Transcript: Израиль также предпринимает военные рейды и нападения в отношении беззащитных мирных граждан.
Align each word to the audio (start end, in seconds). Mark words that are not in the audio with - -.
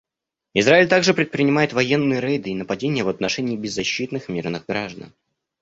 Израиль 0.55 0.87
также 0.89 1.13
предпринимает 1.13 1.73
военные 1.73 2.19
рейды 2.21 2.49
и 2.49 2.55
нападения 2.55 3.03
в 3.03 3.07
отношении 3.07 3.55
беззащитных 3.55 4.29
мирных 4.29 4.65
граждан. 4.65 5.13